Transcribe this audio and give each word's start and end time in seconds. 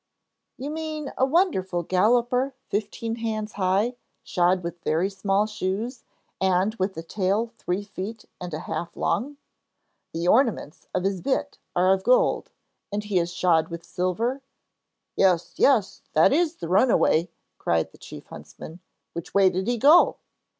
'You 0.57 0.71
mean 0.71 1.13
a 1.15 1.27
wonderful 1.27 1.83
galloper 1.83 2.55
fifteen 2.69 3.17
hands 3.17 3.51
high, 3.51 3.97
shod 4.23 4.63
with 4.63 4.81
very 4.81 5.11
small 5.11 5.45
shoes, 5.45 6.03
and 6.41 6.73
with 6.79 6.97
a 6.97 7.03
tail 7.03 7.51
three 7.59 7.83
feet 7.83 8.25
and 8.41 8.51
a 8.51 8.61
half 8.61 8.97
long? 8.97 9.37
The 10.11 10.27
ornaments 10.27 10.87
of 10.95 11.03
his 11.03 11.21
bit 11.21 11.59
are 11.75 11.93
of 11.93 12.03
gold 12.03 12.49
and 12.91 13.03
he 13.03 13.19
is 13.19 13.31
shod 13.31 13.67
with 13.67 13.85
silver?' 13.85 14.41
'Yes, 15.15 15.53
yes, 15.57 16.01
that 16.13 16.33
is 16.33 16.55
the 16.55 16.67
runaway,' 16.67 17.29
cried 17.59 17.91
the 17.91 17.99
chief 17.99 18.25
huntsman; 18.25 18.79
'which 19.13 19.35
way 19.35 19.51
did 19.51 19.67
he 19.67 19.77
go?' 19.77 20.17